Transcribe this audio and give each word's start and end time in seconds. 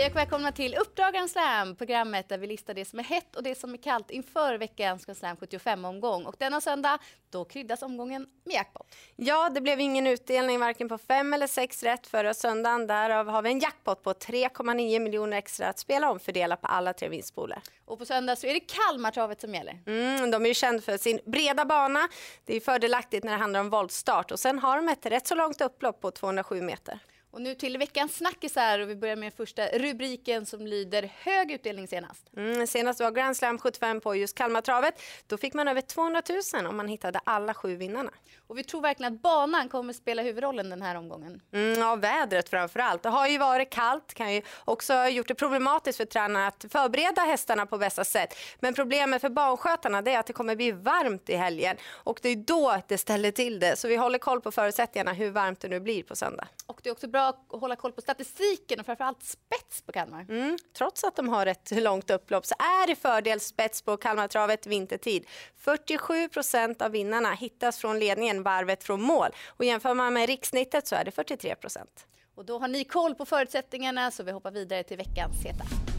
Hej 0.00 0.10
och 0.10 0.16
välkomna 0.16 0.52
till 0.52 0.74
Uppdrag 0.74 1.14
Grand 1.14 1.30
Slam, 1.30 1.76
programmet 1.76 2.28
där 2.28 2.38
vi 2.38 2.46
listar 2.46 2.74
det 2.74 2.84
som 2.84 2.98
är 2.98 3.02
hett 3.04 3.36
och 3.36 3.42
det 3.42 3.54
som 3.54 3.72
är 3.72 3.78
kallt 3.78 4.10
inför 4.10 4.58
veckans 4.58 5.04
Grand 5.04 5.18
Slam 5.18 5.36
75-omgång. 5.36 6.26
Och 6.26 6.34
denna 6.38 6.60
söndag, 6.60 6.98
då 7.30 7.44
kryddas 7.44 7.82
omgången 7.82 8.26
med 8.44 8.54
jackpot. 8.54 8.94
Ja, 9.16 9.50
det 9.50 9.60
blev 9.60 9.80
ingen 9.80 10.06
utdelning 10.06 10.60
varken 10.60 10.88
på 10.88 10.98
fem 10.98 11.32
eller 11.32 11.46
sex 11.46 11.82
rätt 11.82 12.06
förra 12.06 12.34
söndagen. 12.34 12.86
Därav 12.86 13.28
har 13.28 13.42
vi 13.42 13.50
en 13.50 13.58
jackpot 13.58 14.02
på 14.02 14.12
3,9 14.12 14.98
miljoner 15.00 15.36
extra 15.36 15.68
att 15.68 15.78
spela 15.78 16.10
om 16.10 16.20
fördela 16.20 16.56
på 16.56 16.66
alla 16.66 16.92
tre 16.92 17.08
vinstpooler. 17.08 17.58
Och 17.84 17.98
på 17.98 18.04
söndag 18.06 18.36
så 18.36 18.46
är 18.46 18.54
det 18.54 18.60
Kalmartravet 18.60 19.40
som 19.40 19.54
gäller. 19.54 19.78
Mm, 19.86 20.30
de 20.30 20.44
är 20.44 20.48
ju 20.48 20.54
kända 20.54 20.82
för 20.82 20.98
sin 20.98 21.20
breda 21.26 21.64
bana. 21.64 22.08
Det 22.44 22.56
är 22.56 22.60
fördelaktigt 22.60 23.24
när 23.24 23.32
det 23.32 23.38
handlar 23.38 23.60
om 23.60 23.70
voltstart 23.70 24.30
och 24.30 24.40
sen 24.40 24.58
har 24.58 24.76
de 24.76 24.88
ett 24.88 25.06
rätt 25.06 25.26
så 25.26 25.34
långt 25.34 25.60
upplopp 25.60 26.00
på 26.00 26.10
207 26.10 26.62
meter. 26.62 26.98
Och 27.32 27.42
nu 27.42 27.54
till 27.54 27.78
veckans 27.78 28.16
snackisar 28.16 28.78
och 28.78 28.90
vi 28.90 28.96
börjar 28.96 29.16
med 29.16 29.34
första 29.34 29.66
rubriken 29.66 30.46
som 30.46 30.66
lyder 30.66 31.10
hög 31.18 31.50
utdelning 31.50 31.88
senast. 31.88 32.26
Mm, 32.36 32.66
senast 32.66 33.00
var 33.00 33.10
Grand 33.10 33.36
Slam 33.36 33.58
75 33.58 34.00
på 34.00 34.16
just 34.16 34.36
Kalmartravet. 34.36 35.02
Då 35.26 35.36
fick 35.36 35.54
man 35.54 35.68
över 35.68 35.80
200 35.80 36.22
000 36.54 36.66
om 36.66 36.76
man 36.76 36.88
hittade 36.88 37.20
alla 37.24 37.54
sju 37.54 37.76
vinnarna. 37.76 38.10
Och 38.46 38.58
vi 38.58 38.64
tror 38.64 38.80
verkligen 38.80 39.14
att 39.14 39.22
banan 39.22 39.68
kommer 39.68 39.92
spela 39.92 40.22
huvudrollen 40.22 40.70
den 40.70 40.82
här 40.82 40.94
omgången. 40.94 41.40
Mm, 41.52 41.78
ja, 41.78 41.96
vädret 41.96 42.48
framför 42.48 42.80
allt. 42.80 43.02
Det 43.02 43.08
har 43.08 43.28
ju 43.28 43.38
varit 43.38 43.70
kallt, 43.70 44.14
kan 44.14 44.34
ju 44.34 44.42
också 44.64 44.92
ha 44.92 45.08
gjort 45.08 45.28
det 45.28 45.34
problematiskt 45.34 45.96
för 45.96 46.04
tränarna 46.04 46.46
att 46.46 46.64
förbereda 46.70 47.22
hästarna 47.22 47.66
på 47.66 47.78
bästa 47.78 48.04
sätt. 48.04 48.34
Men 48.60 48.74
problemet 48.74 49.20
för 49.20 49.28
barnskötarna 49.28 49.98
är 49.98 50.18
att 50.18 50.26
det 50.26 50.32
kommer 50.32 50.56
bli 50.56 50.72
varmt 50.72 51.28
i 51.28 51.36
helgen 51.36 51.76
och 51.90 52.18
det 52.22 52.28
är 52.28 52.36
då 52.36 52.76
det 52.88 52.98
ställer 52.98 53.30
till 53.30 53.60
det. 53.60 53.76
Så 53.76 53.88
vi 53.88 53.96
håller 53.96 54.18
koll 54.18 54.40
på 54.40 54.52
förutsättningarna 54.52 55.12
hur 55.12 55.30
varmt 55.30 55.60
det 55.60 55.68
nu 55.68 55.80
blir 55.80 56.02
på 56.02 56.16
söndag. 56.16 56.48
Och 56.66 56.80
det 56.82 56.88
är 56.88 56.92
också 56.92 57.08
bra 57.08 57.19
att 57.28 57.46
hålla 57.48 57.76
koll 57.76 57.92
på 57.92 58.00
statistiken 58.00 58.80
och 58.80 58.86
framförallt 58.86 59.22
spets 59.22 59.82
på 59.82 59.92
Kalmar. 59.92 60.26
Mm, 60.28 60.58
trots 60.76 61.04
att 61.04 61.16
de 61.16 61.28
har 61.28 61.46
ett 61.46 61.70
långt 61.70 62.10
upplopp 62.10 62.46
så 62.46 62.54
är 62.58 62.86
det 62.86 62.96
fördel 62.96 63.40
spets 63.40 63.82
på 63.82 63.96
Kalmartravet 63.96 64.66
vintertid. 64.66 65.26
47 65.56 66.28
procent 66.28 66.82
av 66.82 66.90
vinnarna 66.90 67.32
hittas 67.32 67.78
från 67.78 67.98
ledningen 67.98 68.42
varvet 68.42 68.84
från 68.84 69.02
mål 69.02 69.30
och 69.46 69.64
jämför 69.64 69.94
man 69.94 70.14
med 70.14 70.26
rikssnittet 70.26 70.86
så 70.86 70.94
är 70.94 71.04
det 71.04 71.10
43 71.10 71.54
procent. 71.54 72.06
Och 72.34 72.44
då 72.44 72.58
har 72.58 72.68
ni 72.68 72.84
koll 72.84 73.14
på 73.14 73.26
förutsättningarna 73.26 74.10
så 74.10 74.22
vi 74.22 74.32
hoppar 74.32 74.50
vidare 74.50 74.82
till 74.82 74.96
veckans 74.96 75.44
heta. 75.44 75.89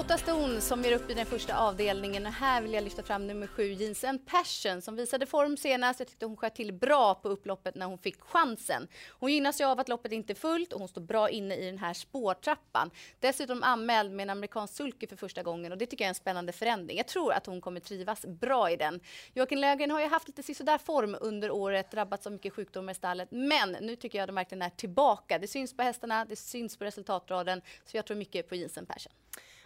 Åtta 0.00 0.18
ston 0.18 0.60
som 0.60 0.82
ger 0.82 0.92
upp 0.92 1.10
i 1.10 1.14
den 1.14 1.26
första 1.26 1.58
avdelningen. 1.58 2.26
Här 2.26 2.62
vill 2.62 2.72
jag 2.72 2.84
lyfta 2.84 3.02
fram 3.02 3.26
nummer 3.26 3.46
sju, 3.46 3.72
Jeans 3.72 4.04
and 4.04 4.26
Passion, 4.26 4.82
som 4.82 4.96
visade 4.96 5.26
form 5.26 5.56
senast. 5.56 6.00
Jag 6.00 6.08
tyckte 6.08 6.26
hon 6.26 6.36
sköt 6.36 6.54
till 6.54 6.72
bra 6.72 7.14
på 7.14 7.28
upploppet 7.28 7.74
när 7.74 7.86
hon 7.86 7.98
fick 7.98 8.20
chansen. 8.20 8.88
Hon 9.10 9.32
gynnas 9.32 9.60
ju 9.60 9.64
av 9.64 9.80
att 9.80 9.88
loppet 9.88 10.12
inte 10.12 10.32
är 10.32 10.34
fullt 10.34 10.72
och 10.72 10.78
hon 10.78 10.88
står 10.88 11.00
bra 11.00 11.30
inne 11.30 11.56
i 11.56 11.66
den 11.66 11.78
här 11.78 11.94
spårtrappan. 11.94 12.90
Dessutom 13.20 13.62
anmäld 13.62 14.12
med 14.12 14.22
en 14.22 14.30
amerikansk 14.30 14.74
sulky 14.74 15.06
för 15.06 15.16
första 15.16 15.42
gången 15.42 15.72
och 15.72 15.78
det 15.78 15.86
tycker 15.86 16.04
jag 16.04 16.06
är 16.06 16.10
en 16.10 16.14
spännande 16.14 16.52
förändring. 16.52 16.96
Jag 16.96 17.08
tror 17.08 17.32
att 17.32 17.46
hon 17.46 17.60
kommer 17.60 17.80
trivas 17.80 18.26
bra 18.26 18.70
i 18.70 18.76
den. 18.76 19.00
Joakim 19.34 19.58
Lögren 19.58 19.90
har 19.90 20.00
ju 20.00 20.06
haft 20.06 20.28
lite 20.28 20.42
sisådär 20.42 20.78
form 20.78 21.16
under 21.20 21.50
året, 21.50 21.90
drabbats 21.90 22.26
av 22.26 22.32
mycket 22.32 22.52
sjukdomar 22.52 22.92
i 22.92 22.94
stallet, 22.94 23.28
men 23.30 23.76
nu 23.80 23.96
tycker 23.96 24.18
jag 24.18 24.22
att 24.22 24.28
de 24.28 24.34
verkligen 24.34 24.62
är 24.62 24.70
tillbaka. 24.70 25.38
Det 25.38 25.48
syns 25.48 25.76
på 25.76 25.82
hästarna, 25.82 26.24
det 26.24 26.36
syns 26.36 26.76
på 26.76 26.84
resultatraden, 26.84 27.62
så 27.84 27.96
jag 27.96 28.06
tror 28.06 28.16
mycket 28.16 28.48
på 28.48 28.54
Jeans 28.54 28.78
and 28.78 28.88
Passion. 28.88 29.12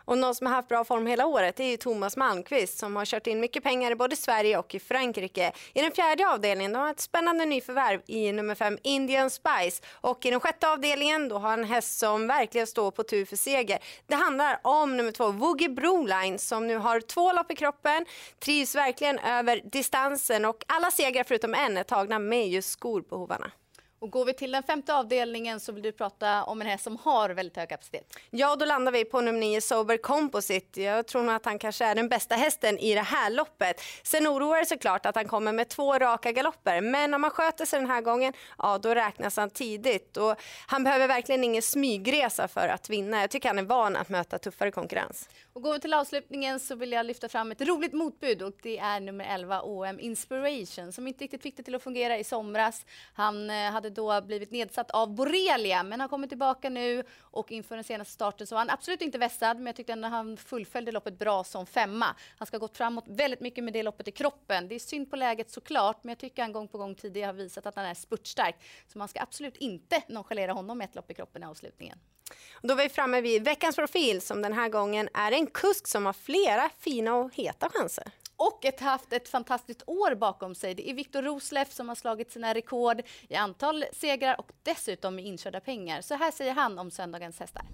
Och 0.04 0.18
någon 0.18 0.34
som 0.34 0.46
har 0.46 0.54
haft 0.54 0.68
bra 0.68 0.84
form 0.84 1.06
hela 1.06 1.26
året 1.26 1.60
är 1.60 1.64
ju 1.64 1.76
Thomas 1.76 2.16
Malmqvist 2.16 2.78
som 2.78 2.96
har 2.96 3.04
kört 3.04 3.26
in 3.26 3.40
mycket 3.40 3.62
pengar 3.62 3.90
i 3.90 3.94
både 3.94 4.16
Sverige 4.16 4.58
och 4.58 4.74
i 4.74 4.80
Frankrike. 4.80 5.52
I 5.72 5.80
den 5.80 5.92
fjärde 5.92 6.28
avdelningen 6.28 6.72
då 6.72 6.78
har 6.78 6.84
han 6.84 6.94
ett 6.94 7.00
spännande 7.00 7.44
nyförvärv 7.44 8.00
i 8.06 8.32
nummer 8.32 8.54
fem 8.54 8.78
Indian 8.82 9.30
Spice 9.30 9.82
och 9.92 10.26
i 10.26 10.30
den 10.30 10.40
sjätte 10.40 10.68
avdelningen 10.68 11.28
då 11.28 11.38
har 11.38 11.50
han 11.50 11.58
en 11.58 11.64
häst 11.64 11.98
som 11.98 12.26
verkligen 12.26 12.66
står 12.66 12.90
på 12.90 13.02
tur 13.02 13.24
för 13.24 13.36
seger. 13.36 13.78
Det 14.06 14.14
handlar 14.14 14.60
om 14.62 14.96
nummer 14.96 15.12
två 15.12 15.30
Woogie 15.30 15.68
Broline 15.68 16.38
som 16.38 16.66
nu 16.66 16.76
har 16.76 17.00
två 17.00 17.32
lopp 17.32 17.50
i 17.50 17.56
kroppen, 17.56 18.06
trivs 18.38 18.74
verkligen 18.74 19.18
över 19.18 19.60
distansen 19.64 20.44
och 20.44 20.64
alla 20.68 20.90
segrar 20.90 21.24
förutom 21.24 21.54
en 21.54 21.76
är 21.76 21.82
tagna 21.84 22.18
med 22.18 22.48
just 22.48 22.70
skor 22.70 23.02
på 23.02 23.16
hovarna. 23.16 23.50
Och 23.98 24.10
går 24.10 24.24
vi 24.24 24.32
till 24.32 24.52
den 24.52 24.62
femte 24.62 24.94
avdelningen 24.94 25.60
så 25.60 25.72
vill 25.72 25.82
du 25.82 25.92
prata 25.92 26.44
om 26.44 26.60
en 26.60 26.66
häst 26.66 26.84
som 26.84 26.96
har 26.96 27.30
väldigt 27.30 27.56
hög 27.56 27.68
kapacitet. 27.68 28.16
Ja, 28.30 28.56
då 28.56 28.64
landar 28.64 28.92
vi 28.92 29.04
på 29.04 29.20
nummer 29.20 29.40
9 29.40 29.60
Sober 29.60 29.96
Composite. 29.96 30.82
Jag 30.82 31.06
tror 31.06 31.22
nog 31.22 31.34
att 31.34 31.44
han 31.44 31.58
kanske 31.58 31.84
är 31.84 31.94
den 31.94 32.08
bästa 32.08 32.34
hästen 32.34 32.78
i 32.78 32.94
det 32.94 33.00
här 33.00 33.30
loppet. 33.30 33.80
Sen 34.02 34.28
oroar 34.28 34.60
det 34.60 34.66
såklart 34.66 35.06
att 35.06 35.16
han 35.16 35.28
kommer 35.28 35.52
med 35.52 35.68
två 35.68 35.98
raka 35.98 36.32
galopper, 36.32 36.80
men 36.80 37.14
om 37.14 37.22
han 37.22 37.30
sköter 37.30 37.64
sig 37.64 37.78
den 37.78 37.90
här 37.90 38.00
gången, 38.00 38.32
ja 38.58 38.78
då 38.78 38.94
räknas 38.94 39.36
han 39.36 39.50
tidigt. 39.50 40.16
Och 40.16 40.36
han 40.66 40.84
behöver 40.84 41.08
verkligen 41.08 41.44
ingen 41.44 41.62
smygresa 41.62 42.48
för 42.48 42.68
att 42.68 42.90
vinna. 42.90 43.20
Jag 43.20 43.30
tycker 43.30 43.48
han 43.48 43.58
är 43.58 43.62
van 43.62 43.96
att 43.96 44.08
möta 44.08 44.38
tuffare 44.38 44.70
konkurrens. 44.70 45.28
Och 45.52 45.62
går 45.62 45.72
vi 45.72 45.80
till 45.80 45.94
avslutningen 45.94 46.60
så 46.60 46.74
vill 46.74 46.92
jag 46.92 47.06
lyfta 47.06 47.28
fram 47.28 47.52
ett 47.52 47.60
roligt 47.60 47.92
motbud 47.92 48.42
och 48.42 48.54
det 48.62 48.78
är 48.78 49.00
nummer 49.00 49.24
11 49.24 49.62
OM 49.62 50.00
Inspiration 50.00 50.92
som 50.92 51.06
inte 51.06 51.24
riktigt 51.24 51.42
fick 51.42 51.56
det 51.56 51.62
till 51.62 51.74
att 51.74 51.82
fungera 51.82 52.18
i 52.18 52.24
somras. 52.24 52.86
Han 53.14 53.50
eh, 53.50 53.56
hade 53.56 53.90
då 53.94 54.20
blivit 54.20 54.50
nedsatt 54.50 54.90
av 54.90 55.14
borrelia 55.14 55.82
men 55.82 56.00
har 56.00 56.08
kommit 56.08 56.30
tillbaka 56.30 56.70
nu 56.70 57.04
och 57.20 57.52
inför 57.52 57.74
den 57.74 57.84
senaste 57.84 58.12
starten 58.14 58.46
så 58.46 58.54
var 58.54 58.60
han 58.60 58.70
absolut 58.70 59.02
inte 59.02 59.18
vässad 59.18 59.56
men 59.56 59.66
jag 59.66 59.76
tyckte 59.76 59.92
ändå 59.92 60.08
han 60.08 60.36
fullföljde 60.36 60.92
loppet 60.92 61.18
bra 61.18 61.44
som 61.44 61.66
femma. 61.66 62.06
Han 62.38 62.46
ska 62.46 62.56
ha 62.56 62.60
gått 62.60 62.76
framåt 62.76 63.04
väldigt 63.06 63.40
mycket 63.40 63.64
med 63.64 63.72
det 63.72 63.82
loppet 63.82 64.08
i 64.08 64.10
kroppen. 64.10 64.68
Det 64.68 64.74
är 64.74 64.78
synd 64.78 65.10
på 65.10 65.16
läget 65.16 65.50
såklart 65.50 66.04
men 66.04 66.08
jag 66.08 66.18
tycker 66.18 66.42
han 66.42 66.52
gång 66.52 66.68
på 66.68 66.78
gång 66.78 66.94
tidigare 66.94 67.26
har 67.26 67.32
visat 67.32 67.66
att 67.66 67.76
han 67.76 67.84
är 67.84 67.94
spurtstark 67.94 68.56
så 68.92 68.98
man 68.98 69.08
ska 69.08 69.20
absolut 69.20 69.56
inte 69.56 70.02
nonchalera 70.08 70.52
honom 70.52 70.78
med 70.78 70.84
ett 70.84 70.94
lopp 70.94 71.10
i 71.10 71.14
kroppen 71.14 71.42
i 71.42 71.46
avslutningen. 71.46 71.98
Då 72.62 72.74
är 72.74 72.82
vi 72.82 72.88
framme 72.88 73.20
vid 73.20 73.44
veckans 73.44 73.76
profil 73.76 74.20
som 74.20 74.42
den 74.42 74.52
här 74.52 74.68
gången 74.68 75.08
är 75.14 75.32
en 75.32 75.46
kusk 75.46 75.86
som 75.86 76.06
har 76.06 76.12
flera 76.12 76.70
fina 76.78 77.14
och 77.14 77.34
heta 77.34 77.68
chanser 77.68 78.12
och 78.36 78.64
ett, 78.64 78.80
haft 78.80 79.12
ett 79.12 79.28
fantastiskt 79.28 79.82
år 79.86 80.14
bakom 80.14 80.54
sig. 80.54 80.74
Det 80.74 80.90
är 80.90 80.94
Viktor 80.94 81.22
Rosleff 81.22 81.72
som 81.72 81.88
har 81.88 81.94
slagit 81.94 82.32
sina 82.32 82.54
rekord 82.54 83.02
i 83.28 83.34
antal 83.34 83.84
segrar 83.92 84.40
och 84.40 84.52
dessutom 84.62 85.18
i 85.18 85.22
inkörda 85.22 85.60
pengar. 85.60 86.00
Så 86.00 86.14
här 86.14 86.30
säger 86.30 86.52
han 86.52 86.78
om 86.78 86.90
söndagens 86.90 87.40
hästar. 87.40 87.64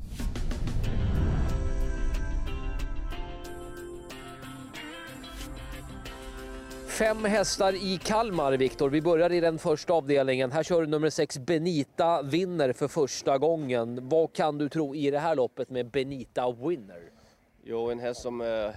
Fem 7.01 7.25
hästar 7.25 7.73
i 7.73 8.01
Kalmar, 8.05 8.53
Viktor. 8.53 8.91
Vi 8.91 9.03
börjar 9.03 9.33
i 9.33 9.41
den 9.41 9.59
första 9.59 9.93
avdelningen. 9.93 10.53
Här 10.53 10.63
kör 10.63 10.87
nummer 10.87 11.11
sex 11.11 11.39
Benita 11.39 12.23
Winner, 12.23 12.73
för 12.73 12.89
första 12.89 13.39
gången. 13.39 14.09
Vad 14.09 14.33
kan 14.33 14.59
du 14.59 14.69
tro 14.69 14.95
i 14.95 15.11
det 15.11 15.19
här 15.19 15.37
loppet 15.37 15.71
med 15.71 15.91
Benita 15.91 16.53
Winner? 16.53 17.20
Jo, 17.65 17.91
en 17.91 17.99
häst 17.99 18.23
som 18.23 18.41
eh, 18.41 18.71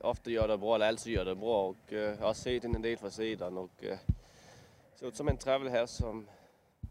ofta 0.00 0.30
gör 0.30 0.48
det 0.48 0.58
bra, 0.58 0.74
eller 0.74 0.88
alltså 0.88 1.10
gör 1.10 1.24
det 1.24 1.34
bra. 1.34 1.68
Och, 1.68 1.92
eh, 1.92 1.98
jag 1.98 2.26
har 2.26 2.34
sett 2.34 2.62
den 2.62 2.74
en 2.74 2.82
del 2.82 2.96
från 2.96 3.10
sidan 3.10 3.58
och 3.58 3.84
eh, 3.84 3.98
ser 4.94 5.06
ut 5.06 5.16
som 5.16 5.28
en 5.28 5.36
travelhäst 5.36 5.96
som 5.96 6.26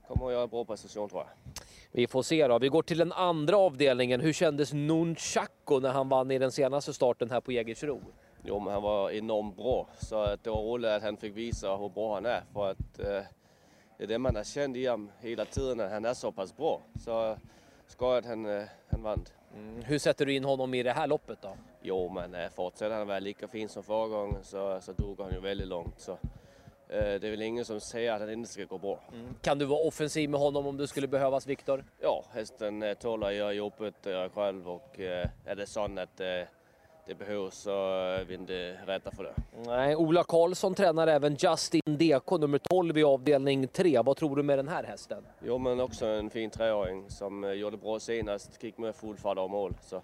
kommer 0.07 0.25
att 0.25 0.31
göra 0.31 0.43
en 0.43 0.49
bra 0.49 0.65
prestation 0.65 1.09
tror 1.09 1.21
jag. 1.21 1.53
Vi 1.91 2.07
får 2.07 2.23
se 2.23 2.47
då. 2.47 2.59
Vi 2.59 2.67
går 2.67 2.81
till 2.81 2.97
den 2.97 3.11
andra 3.11 3.57
avdelningen. 3.57 4.21
Hur 4.21 4.33
kändes 4.33 4.73
Nunchaku 4.73 5.79
när 5.79 5.91
han 5.91 6.09
vann 6.09 6.31
i 6.31 6.39
den 6.39 6.51
senaste 6.51 6.93
starten 6.93 7.31
här 7.31 7.41
på 7.41 7.51
Jägersro? 7.51 8.01
Jo, 8.43 8.59
men 8.59 8.73
han 8.73 8.83
var 8.83 9.11
enormt 9.11 9.55
bra. 9.57 9.87
Så 9.99 10.15
att 10.15 10.43
det 10.43 10.49
var 10.49 10.61
roligt 10.61 10.91
att 10.91 11.03
han 11.03 11.17
fick 11.17 11.37
visa 11.37 11.75
hur 11.75 11.89
bra 11.89 12.13
han 12.13 12.25
är. 12.25 12.43
För 12.53 12.71
att 12.71 12.99
eh, 12.99 13.21
det 13.97 14.03
är 14.03 14.07
det 14.07 14.17
man 14.17 14.35
har 14.35 14.43
känt 14.43 14.75
i 14.75 14.87
honom 14.87 15.11
hela 15.19 15.45
tiden, 15.45 15.79
att 15.79 15.91
han 15.91 16.05
är 16.05 16.13
så 16.13 16.31
pass 16.31 16.57
bra. 16.57 16.81
Så 16.99 17.37
skoj 17.91 18.17
att 18.17 18.25
han, 18.25 18.45
eh, 18.45 18.63
han 18.89 19.03
vann. 19.03 19.25
Mm. 19.55 19.83
Hur 19.83 19.99
sätter 19.99 20.25
du 20.25 20.33
in 20.35 20.43
honom 20.43 20.73
i 20.73 20.83
det 20.83 20.91
här 20.91 21.07
loppet 21.07 21.41
då? 21.41 21.57
Jo, 21.81 22.09
men 22.09 22.35
eh, 22.35 22.49
fortsätter 22.49 22.95
han 22.95 23.07
vara 23.07 23.19
lika 23.19 23.47
fin 23.47 23.69
som 23.69 23.83
förra 23.83 24.07
gången 24.07 24.43
så, 24.43 24.81
så 24.81 24.91
drog 24.91 25.21
han 25.21 25.31
ju 25.31 25.39
väldigt 25.39 25.67
långt. 25.67 25.99
Så, 25.99 26.11
eh, 26.11 26.17
det 26.89 27.27
är 27.27 27.31
väl 27.31 27.41
ingen 27.41 27.65
som 27.65 27.79
säger 27.79 28.13
att 28.13 28.19
han 28.19 28.31
inte 28.31 28.51
ska 28.51 28.63
gå 28.63 28.77
bra. 28.77 28.99
Mm. 29.13 29.35
Kan 29.41 29.57
du 29.59 29.65
vara 29.65 29.79
offensiv 29.79 30.29
med 30.29 30.39
honom 30.39 30.67
om 30.67 30.77
det 30.77 30.87
skulle 30.87 31.07
behövas, 31.07 31.47
Viktor? 31.47 31.85
Ja, 32.01 32.25
hästen 32.31 32.95
tål 32.99 33.23
att 33.23 33.33
göra 33.33 33.53
jobbet 33.53 34.07
själv 34.33 34.69
och 34.69 34.99
är 34.99 35.55
det 35.55 35.65
så 35.65 35.83
att 35.83 36.21
det 37.09 37.15
behövs 37.15 37.55
så 37.55 37.71
är 37.71 38.25
vi 38.25 38.33
inte 38.33 38.77
rädda 38.85 39.11
för 39.11 39.23
det. 39.23 39.33
Nej, 39.65 39.95
Ola 39.95 40.23
Karlsson 40.23 40.73
tränar 40.73 41.07
även 41.07 41.35
Justin 41.35 41.81
DK 41.85 42.31
nummer 42.39 42.57
12 42.57 42.97
i 42.97 43.03
avdelning 43.03 43.67
3. 43.67 44.01
Vad 44.01 44.17
tror 44.17 44.35
du 44.35 44.43
med 44.43 44.59
den 44.59 44.67
här 44.67 44.83
hästen? 44.83 45.23
Jo, 45.45 45.57
men 45.57 45.79
också 45.79 46.05
en 46.05 46.29
fin 46.29 46.49
treåring 46.49 47.09
som 47.09 47.43
eh, 47.43 47.51
gjorde 47.51 47.77
bra 47.77 47.99
senast. 47.99 48.63
Gick 48.63 48.77
med 48.77 48.95
full 48.95 49.17
fart 49.17 49.37
av 49.37 49.49
mål. 49.49 49.73
Så, 49.81 49.95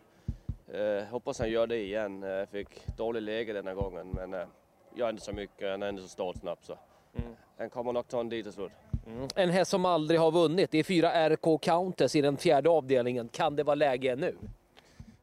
eh, 0.73 1.03
hoppas 1.11 1.39
han 1.39 1.49
gör 1.49 1.67
det 1.67 1.77
igen. 1.77 2.23
Eh, 2.23 2.45
fick 2.45 2.97
dålig 2.97 3.21
läge 3.21 3.53
denna 3.53 3.73
gången, 3.73 4.07
men 4.11 4.33
eh, 4.33 4.47
gör 4.95 5.09
inte 5.09 5.23
så 5.23 5.33
mycket. 5.33 5.71
Han 5.71 5.83
är 5.83 5.89
inte 5.89 6.01
så 6.01 6.09
startsnabb. 6.09 6.57
Så. 6.61 6.77
Mm. 7.17 7.35
Han 7.57 7.69
kommer 7.69 7.93
nog 7.93 8.07
ta 8.07 8.19
en 8.19 8.29
dit 8.29 8.45
till 8.45 8.53
slut. 8.53 8.71
Mm. 9.07 9.27
En 9.35 9.49
häst 9.49 9.71
som 9.71 9.85
aldrig 9.85 10.19
har 10.19 10.31
vunnit. 10.31 10.71
Det 10.71 10.77
är 10.77 10.83
fyra 10.83 11.29
RK 11.29 11.61
Countess 11.61 12.15
i 12.15 12.21
den 12.21 12.37
fjärde 12.37 12.69
avdelningen. 12.69 13.27
Kan 13.27 13.55
det 13.55 13.63
vara 13.63 13.75
läge 13.75 14.15
nu? 14.15 14.35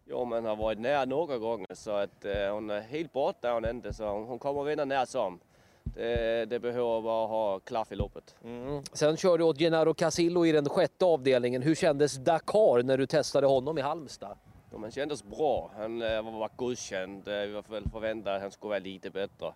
Jo, 0.06 0.24
men 0.24 0.44
har 0.44 0.56
varit 0.56 0.78
nära 0.78 1.04
några 1.04 1.38
gånger 1.38 1.74
så 1.74 1.90
att 1.90 2.24
eh, 2.24 2.52
hon 2.54 2.70
är 2.70 2.80
helt 2.80 3.12
borta 3.12 3.52
hon 3.52 3.64
inte 3.68 3.92
så 3.92 4.08
hon, 4.08 4.24
hon 4.24 4.38
kommer 4.38 4.62
vinna 4.64 4.84
när 4.84 5.04
som. 5.04 5.40
det, 5.84 6.44
det 6.44 6.58
behöver 6.58 7.00
bara 7.00 7.26
ha 7.26 7.58
klaff 7.58 7.92
i 7.92 7.96
loppet. 7.96 8.34
Mm. 8.44 8.82
Sen 8.92 9.16
kör 9.16 9.38
du 9.38 9.44
åt 9.44 9.58
Gennaro 9.58 9.94
Casillo 9.94 10.46
i 10.46 10.52
den 10.52 10.68
sjätte 10.68 11.04
avdelningen. 11.04 11.62
Hur 11.62 11.74
kändes 11.74 12.14
Dakar 12.16 12.82
när 12.82 12.98
du 12.98 13.06
testade 13.06 13.46
honom 13.46 13.78
i 13.78 13.80
Halmstad? 13.80 14.36
Ja, 14.72 14.78
men 14.78 14.90
kändes 14.90 15.24
bra. 15.24 15.70
Han 15.76 16.02
eh, 16.02 16.22
var 16.22 16.50
godkänd. 16.56 17.28
Eh, 17.28 17.34
vi 17.34 17.52
var 17.52 17.62
förväntade 17.62 18.36
att 18.36 18.42
han 18.42 18.50
skulle 18.50 18.68
vara 18.68 18.78
lite 18.78 19.10
bättre. 19.10 19.46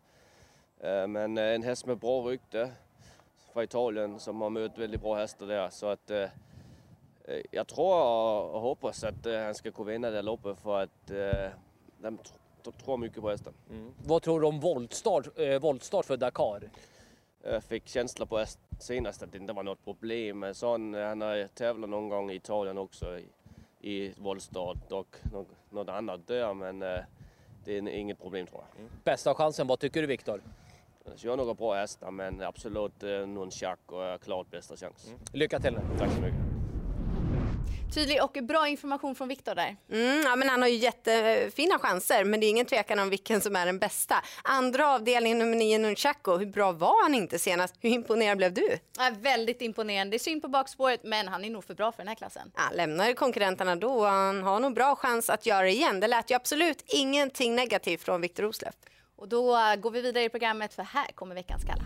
Eh, 0.80 1.06
Men 1.06 1.38
en 1.38 1.62
häst 1.62 1.86
med 1.86 1.98
bra 1.98 2.20
rykte 2.20 2.70
från 3.52 3.64
Italien 3.64 4.20
som 4.20 4.40
har 4.40 4.50
mött 4.50 4.78
väldigt 4.78 5.00
bra 5.02 5.14
hästar 5.14 5.46
där. 5.46 5.70
Så 5.70 5.86
att 5.86 6.10
jag 7.50 7.66
tror 7.66 8.54
och 8.54 8.60
hoppas 8.60 9.04
att 9.04 9.26
eh, 9.26 9.38
han 9.40 9.54
ska 9.54 9.70
kunna 9.70 9.90
vinna 9.90 10.10
det 10.10 10.22
loppet 10.22 10.58
för 10.58 10.82
att 10.82 11.10
eh, 11.10 11.50
de 11.98 12.18
tr- 12.18 12.72
tror 12.84 12.96
mycket 12.96 13.20
på 13.22 13.30
hästen. 13.30 13.54
Vad 14.04 14.22
tror 14.22 14.40
du 14.40 14.46
om 14.46 14.60
voltstart, 14.60 15.38
eh, 15.38 15.58
voltstart 15.58 16.04
för 16.04 16.16
Dakar? 16.16 16.70
Jag 17.42 17.64
fick 17.64 17.88
känsla 17.88 18.26
på 18.26 18.44
senast 18.80 19.22
att 19.22 19.32
det 19.32 19.38
inte 19.38 19.52
var 19.52 19.62
något 19.62 19.84
problem. 19.84 20.54
Sån, 20.54 20.94
han 20.94 21.20
har 21.20 21.48
tävlat 21.48 21.90
någon 21.90 22.08
gång 22.08 22.30
i 22.30 22.34
Italien 22.34 22.78
också 22.78 23.18
i, 23.18 23.26
i 23.80 24.14
voltstart 24.16 24.92
och 24.92 25.16
något, 25.70 25.88
annat 25.88 26.26
där 26.26 26.54
men 26.54 26.82
eh, 26.82 26.98
det 27.64 27.76
är 27.76 27.88
inget 27.88 28.18
problem 28.20 28.46
tror 28.46 28.62
jag. 28.78 28.88
Bästa 29.04 29.34
chansen, 29.34 29.66
vad 29.66 29.78
tycker 29.78 30.00
du 30.00 30.06
Viktor? 30.06 30.42
Jag 31.04 31.18
kör 31.18 31.36
några 31.36 31.54
bra 31.54 31.74
hästar 31.74 32.10
men 32.10 32.42
absolut 32.42 33.02
eh, 33.02 33.26
någon 33.26 33.50
schack 33.50 33.92
och 33.92 34.20
klart 34.22 34.50
bästa 34.50 34.76
chans. 34.76 35.14
Lycka 35.32 35.60
till! 35.60 35.78
Tack 35.98 36.12
så 36.12 36.20
mycket. 36.20 36.55
Tydlig 37.94 38.22
och 38.22 38.36
bra 38.42 38.68
information 38.68 39.14
från 39.14 39.28
Viktor 39.28 39.54
där. 39.54 39.76
Mm, 39.92 40.22
ja, 40.24 40.36
men 40.36 40.48
han 40.48 40.62
har 40.62 40.68
ju 40.68 40.76
jättefina 40.76 41.78
chanser, 41.78 42.24
men 42.24 42.40
det 42.40 42.46
är 42.46 42.50
ingen 42.50 42.66
tvekan 42.66 42.98
om 42.98 43.10
vilken 43.10 43.40
som 43.40 43.56
är 43.56 43.66
den 43.66 43.78
bästa. 43.78 44.14
Andra 44.42 44.94
avdelningen, 44.94 45.38
nummer 45.38 45.56
9, 45.56 45.78
Nunchaku. 45.78 46.36
Hur 46.36 46.46
bra 46.46 46.72
var 46.72 47.02
han 47.02 47.14
inte 47.14 47.38
senast? 47.38 47.74
Hur 47.80 47.90
imponerad 47.90 48.38
blev 48.38 48.52
du? 48.54 48.78
Ja, 48.98 49.10
väldigt 49.20 49.62
imponerande. 49.62 50.10
Det 50.10 50.16
är 50.16 50.18
synd 50.18 50.42
på 50.42 50.48
bakspåret, 50.48 51.00
men 51.04 51.28
han 51.28 51.44
är 51.44 51.50
nog 51.50 51.64
för 51.64 51.74
bra 51.74 51.92
för 51.92 51.98
den 51.98 52.08
här 52.08 52.14
klassen. 52.14 52.52
Ja, 52.56 52.62
lämnar 52.72 53.12
konkurrenterna 53.12 53.76
då 53.76 54.04
han 54.04 54.42
har 54.42 54.60
nog 54.60 54.74
bra 54.74 54.96
chans 54.96 55.30
att 55.30 55.46
göra 55.46 55.62
det 55.62 55.72
igen. 55.72 56.00
Det 56.00 56.06
lät 56.08 56.30
ju 56.30 56.34
absolut 56.34 56.84
ingenting 56.86 57.54
negativt 57.54 58.02
från 58.02 58.20
Viktor 58.20 58.42
Roslöf. 58.42 58.74
Och 59.16 59.28
då 59.28 59.56
eh, 59.56 59.76
går 59.76 59.90
vi 59.90 60.00
vidare 60.00 60.24
i 60.24 60.28
programmet, 60.28 60.74
för 60.74 60.82
här 60.82 61.06
kommer 61.14 61.34
veckans 61.34 61.64
kalla. 61.64 61.82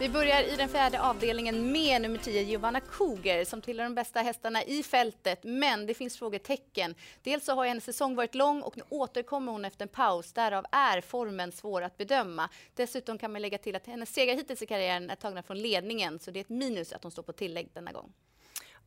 Vi 0.00 0.08
börjar 0.08 0.42
i 0.42 0.56
den 0.56 0.68
fjärde 0.68 1.02
avdelningen 1.02 1.72
med 1.72 2.02
nummer 2.02 2.18
10, 2.18 2.42
Giovanna 2.42 2.80
Koger, 2.80 3.44
som 3.44 3.62
tillhör 3.62 3.84
de 3.84 3.94
bästa 3.94 4.20
hästarna 4.20 4.62
i 4.62 4.82
fältet. 4.82 5.38
Men 5.42 5.86
det 5.86 5.94
finns 5.94 6.18
frågetecken. 6.18 6.94
Dels 7.22 7.44
så 7.44 7.54
har 7.54 7.66
hennes 7.66 7.84
säsong 7.84 8.14
varit 8.14 8.34
lång 8.34 8.62
och 8.62 8.76
nu 8.76 8.82
återkommer 8.88 9.52
hon 9.52 9.64
efter 9.64 9.84
en 9.84 9.88
paus. 9.88 10.32
Därav 10.32 10.64
är 10.72 11.00
formen 11.00 11.52
svår 11.52 11.82
att 11.82 11.96
bedöma. 11.96 12.48
Dessutom 12.74 13.18
kan 13.18 13.32
man 13.32 13.42
lägga 13.42 13.58
till 13.58 13.76
att 13.76 13.86
hennes 13.86 14.14
segrar 14.14 14.34
hittills 14.34 14.62
i 14.62 14.66
karriären 14.66 15.10
är 15.10 15.14
tagna 15.14 15.42
från 15.42 15.58
ledningen, 15.58 16.18
så 16.18 16.30
det 16.30 16.38
är 16.38 16.40
ett 16.40 16.48
minus 16.48 16.92
att 16.92 17.02
hon 17.02 17.12
står 17.12 17.22
på 17.22 17.32
tillägg 17.32 17.68
denna 17.74 17.92
gång. 17.92 18.12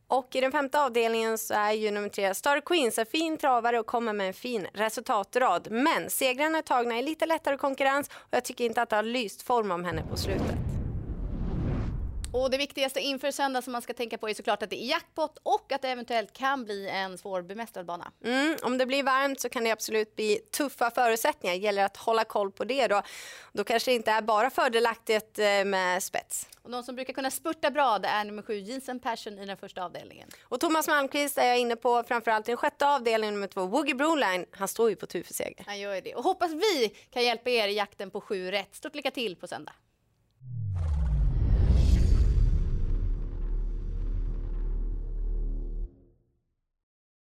Och 0.06 0.36
i 0.36 0.40
den 0.40 0.52
femte 0.52 0.80
avdelningen 0.80 1.38
så 1.38 1.54
är 1.54 1.72
ju 1.72 1.90
nummer 1.90 2.08
tre 2.08 2.34
Star 2.34 2.60
Queens 2.60 2.98
en 2.98 3.06
fin 3.06 3.36
travare 3.36 3.80
och 3.80 3.86
kommer 3.86 4.12
med 4.12 4.26
en 4.26 4.34
fin 4.34 4.66
resultatrad. 4.74 5.68
Men 5.70 6.10
segrarna 6.10 6.58
är 6.58 6.62
tagna 6.62 6.98
i 6.98 7.02
lite 7.02 7.26
lättare 7.26 7.56
konkurrens 7.56 8.08
och 8.14 8.34
jag 8.36 8.44
tycker 8.44 8.64
inte 8.64 8.82
att 8.82 8.90
det 8.90 8.96
har 8.96 9.02
lyst 9.02 9.42
form 9.42 9.70
om 9.70 9.84
henne 9.84 10.02
på 10.10 10.16
slutet. 10.16 10.81
Och 12.34 12.50
det 12.50 12.58
viktigaste 12.58 13.00
inför 13.00 13.30
söndag 13.30 13.62
som 13.62 13.72
man 13.72 13.82
ska 13.82 13.92
tänka 13.94 14.18
på 14.18 14.28
är 14.28 14.34
såklart 14.34 14.62
att 14.62 14.70
det 14.70 14.82
är 14.82 14.86
jackpot 14.86 15.38
och 15.42 15.72
att 15.72 15.82
det 15.82 15.88
eventuellt 15.88 16.32
kan 16.32 16.64
bli 16.64 16.88
en 16.88 17.18
svårbemästrad 17.18 17.86
bana. 17.86 18.12
Mm, 18.24 18.56
om 18.62 18.78
det 18.78 18.86
blir 18.86 19.02
varmt 19.02 19.40
så 19.40 19.48
kan 19.48 19.64
det 19.64 19.70
absolut 19.70 20.16
bli 20.16 20.38
tuffa 20.56 20.90
förutsättningar. 20.90 21.56
gäller 21.56 21.84
att 21.84 21.96
hålla 21.96 22.24
koll 22.24 22.50
på 22.50 22.64
det 22.64 22.86
då. 22.86 23.02
Då 23.52 23.64
kanske 23.64 23.90
det 23.90 23.94
inte 23.94 24.10
är 24.10 24.22
bara 24.22 24.50
fördelaktigt 24.50 25.38
eh, 25.38 25.64
med 25.64 26.02
spets. 26.02 26.48
Och 26.62 26.70
de 26.70 26.82
som 26.82 26.94
brukar 26.94 27.12
kunna 27.12 27.30
spurta 27.30 27.70
bra 27.70 27.98
det 27.98 28.08
är 28.08 28.24
nummer 28.24 28.42
sju, 28.42 28.58
Jeans 28.58 28.88
and 28.88 29.02
Passion 29.02 29.38
i 29.38 29.46
den 29.46 29.56
första 29.56 29.84
avdelningen. 29.84 30.28
Och 30.42 30.60
Thomas 30.60 30.88
Malmqvist 30.88 31.38
är 31.38 31.46
jag 31.46 31.58
inne 31.58 31.76
på 31.76 32.02
framförallt 32.02 32.48
i 32.48 32.50
den 32.50 32.56
sjätte 32.56 32.86
avdelningen 32.86 33.34
nummer 33.34 33.46
två, 33.46 33.66
Woogie 33.66 33.94
Broline. 33.94 34.46
Han 34.50 34.68
står 34.68 34.90
ju 34.90 34.96
på 34.96 35.06
tur 35.06 35.22
för 35.22 35.34
seger. 35.34 35.64
Han 35.66 35.80
gör 35.80 36.00
det. 36.00 36.14
Och 36.14 36.24
hoppas 36.24 36.50
vi 36.50 36.88
kan 37.10 37.22
hjälpa 37.22 37.50
er 37.50 37.68
i 37.68 37.74
jakten 37.74 38.10
på 38.10 38.20
sju 38.20 38.50
rätt. 38.50 38.74
Stort 38.74 38.94
lycka 38.94 39.10
till 39.10 39.36
på 39.36 39.46
söndag. 39.46 39.72